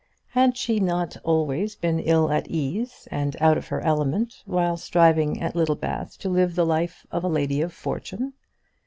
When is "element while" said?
3.81-4.75